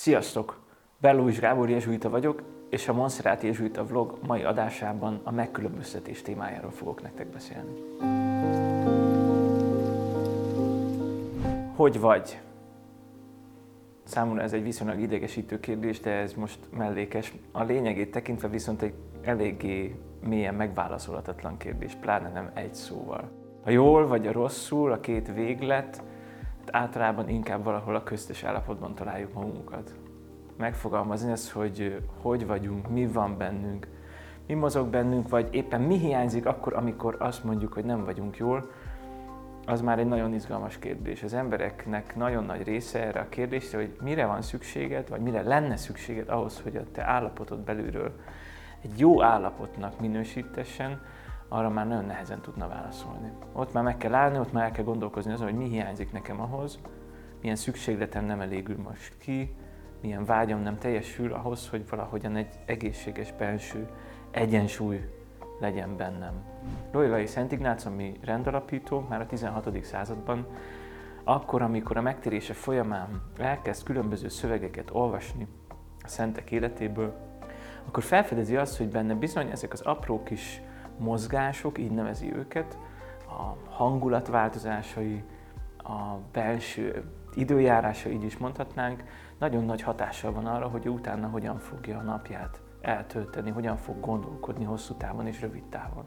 [0.00, 0.58] Sziasztok!
[1.00, 7.02] Bellóis Gábor Jezsuita vagyok, és a Monszerát Jezsuita vlog mai adásában a megkülönböztetés témájáról fogok
[7.02, 7.70] nektek beszélni.
[11.76, 12.40] Hogy vagy?
[14.04, 17.34] Számomra ez egy viszonylag idegesítő kérdés, de ez most mellékes.
[17.52, 19.94] A lényegét tekintve viszont egy eléggé
[20.26, 23.30] mélyen megválaszolhatatlan kérdés, pláne nem egy szóval.
[23.64, 26.02] A jól vagy a rosszul, a két véglet,
[26.72, 29.94] általában inkább valahol a köztes állapotban találjuk magunkat.
[30.56, 33.86] Megfogalmazni ezt, hogy hogy vagyunk, mi van bennünk,
[34.46, 38.70] mi mozog bennünk, vagy éppen mi hiányzik akkor, amikor azt mondjuk, hogy nem vagyunk jól,
[39.66, 41.22] az már egy nagyon izgalmas kérdés.
[41.22, 45.76] Az embereknek nagyon nagy része erre a kérdésre, hogy mire van szükséged, vagy mire lenne
[45.76, 48.12] szükséged ahhoz, hogy a te állapotod belülről
[48.82, 51.00] egy jó állapotnak minősítessen,
[51.52, 53.32] arra már nagyon nehezen tudna válaszolni.
[53.52, 56.40] Ott már meg kell állni, ott már el kell gondolkozni azon, hogy mi hiányzik nekem
[56.40, 56.78] ahhoz,
[57.40, 59.54] milyen szükségletem nem elégül most ki,
[60.00, 63.88] milyen vágyam nem teljesül ahhoz, hogy valahogyan egy egészséges belső
[64.30, 65.08] egyensúly
[65.60, 66.32] legyen bennem.
[66.92, 69.84] Loyolai Szent Ignác, ami rendalapító, már a 16.
[69.84, 70.46] században,
[71.24, 75.46] akkor, amikor a megtérése folyamán elkezd különböző szövegeket olvasni
[76.02, 77.14] a szentek életéből,
[77.86, 80.62] akkor felfedezi azt, hogy benne bizony ezek az apró kis
[81.00, 82.78] mozgások, így nevezi őket,
[83.26, 85.24] a hangulatváltozásai,
[85.76, 89.04] a belső időjárása, így is mondhatnánk,
[89.38, 94.64] nagyon nagy hatással van arra, hogy utána hogyan fogja a napját eltölteni, hogyan fog gondolkodni
[94.64, 96.04] hosszú távon és rövid távon.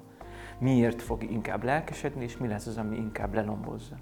[0.58, 3.96] Miért fog inkább lelkesedni, és mi lesz az, ami inkább lelombozza.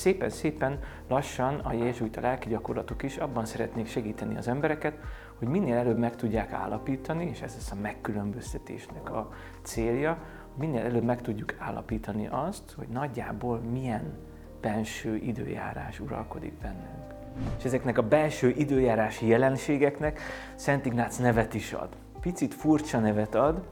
[0.00, 4.94] Szépen-szépen lassan a jézsuita lelki gyakorlatok is abban szeretnék segíteni az embereket,
[5.38, 10.18] hogy minél előbb meg tudják állapítani, és ez lesz a megkülönböztetésnek a célja,
[10.58, 14.18] minél előbb meg tudjuk állapítani azt, hogy nagyjából milyen
[14.60, 17.14] belső időjárás uralkodik bennünk.
[17.58, 20.20] És ezeknek a belső időjárási jelenségeknek
[20.54, 21.88] Szent Ignác nevet is ad.
[22.20, 23.62] Picit furcsa nevet ad,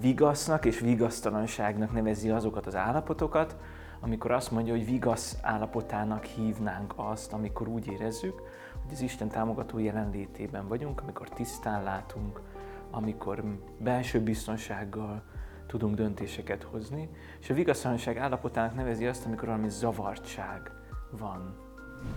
[0.00, 3.56] vigasznak és vigasztalanságnak nevezi azokat az állapotokat,
[4.00, 8.42] amikor azt mondja, hogy vigasz állapotának hívnánk azt, amikor úgy érezzük,
[8.82, 12.40] hogy az Isten támogató jelenlétében vagyunk, amikor tisztán látunk,
[12.90, 13.44] amikor
[13.78, 15.22] belső biztonsággal
[15.66, 17.08] tudunk döntéseket hozni,
[17.40, 20.70] és a vigasztalanság állapotának nevezi azt, amikor valami zavartság
[21.10, 21.54] van.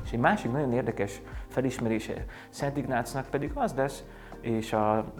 [0.04, 4.04] És egy másik nagyon érdekes felismerése Szent Ignácnak pedig az lesz,
[4.42, 5.14] és a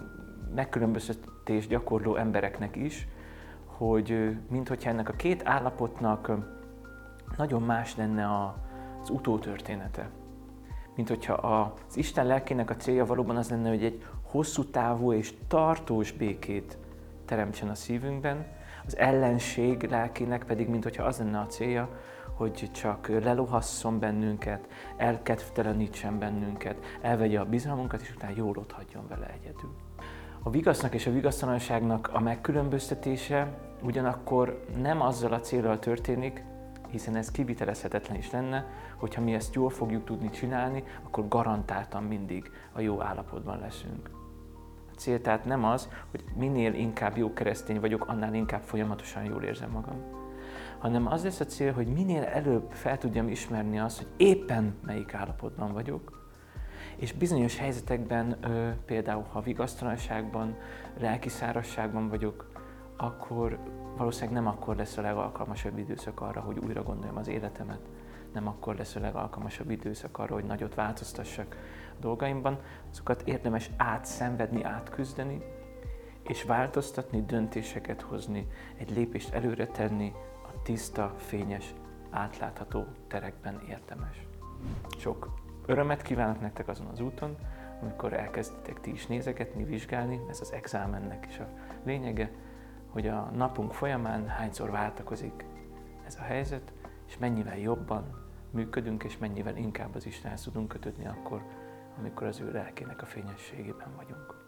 [0.54, 3.08] megkülönböztetés gyakorló embereknek is,
[3.76, 6.30] hogy minthogyha ennek a két állapotnak
[7.36, 8.50] nagyon más lenne
[9.02, 10.10] az utótörténete.
[10.94, 15.34] Mint hogyha az Isten lelkének a célja valóban az lenne, hogy egy hosszú távú és
[15.48, 16.78] tartós békét
[17.24, 18.46] teremtsen a szívünkben,
[18.86, 21.88] az ellenség lelkének pedig, mint hogyha az lenne a célja,
[22.36, 29.26] hogy csak lelohasszon bennünket, elkedvtelenítsen bennünket, elvegye a bizalmunkat, és utána jól ott hagyjon vele
[29.40, 29.74] egyedül.
[30.46, 36.44] A vigasznak és a vigasztalanságnak a megkülönböztetése ugyanakkor nem azzal a célral történik,
[36.90, 38.66] hiszen ez kivitelezhetetlen is lenne,
[38.96, 44.10] hogyha mi ezt jól fogjuk tudni csinálni, akkor garantáltan mindig a jó állapotban leszünk.
[44.92, 49.42] A cél tehát nem az, hogy minél inkább jó keresztény vagyok, annál inkább folyamatosan jól
[49.42, 50.02] érzem magam,
[50.78, 55.14] hanem az lesz a cél, hogy minél előbb fel tudjam ismerni azt, hogy éppen melyik
[55.14, 56.23] állapotban vagyok,
[56.96, 58.36] és bizonyos helyzetekben,
[58.86, 60.56] például ha vigasztalanságban,
[60.98, 62.52] lelki szárasságban vagyok,
[62.96, 63.58] akkor
[63.96, 67.80] valószínűleg nem akkor lesz a legalkalmasabb időszak arra, hogy újra gondoljam az életemet,
[68.32, 71.56] nem akkor lesz a legalkalmasabb időszak arra, hogy nagyot változtassak
[71.90, 72.58] a dolgaimban,
[72.90, 75.42] azokat érdemes átszenvedni, átküzdeni,
[76.22, 80.12] és változtatni, döntéseket hozni, egy lépést előre tenni
[80.42, 81.74] a tiszta, fényes,
[82.10, 84.26] átlátható terekben érdemes.
[84.98, 85.34] Sok
[85.66, 87.36] örömet kívánok nektek azon az úton,
[87.82, 91.48] amikor elkezditek ti is nézegetni, vizsgálni, ez az exámennek is a
[91.84, 92.30] lényege,
[92.88, 95.44] hogy a napunk folyamán hányszor váltakozik
[96.06, 96.72] ez a helyzet,
[97.06, 101.42] és mennyivel jobban működünk, és mennyivel inkább az Istenhez tudunk kötődni akkor,
[101.98, 104.43] amikor az ő lelkének a fényességében vagyunk.